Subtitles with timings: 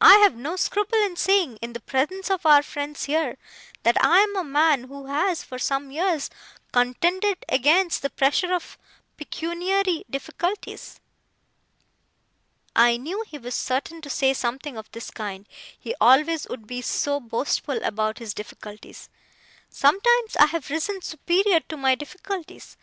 [0.00, 3.36] 'I have no scruple in saying, in the presence of our friends here,
[3.82, 6.30] that I am a man who has, for some years,
[6.72, 8.78] contended against the pressure of
[9.18, 11.00] pecuniary difficulties.'
[12.74, 15.46] I knew he was certain to say something of this kind;
[15.78, 19.10] he always would be so boastful about his difficulties.
[19.68, 22.78] 'Sometimes I have risen superior to my difficulties.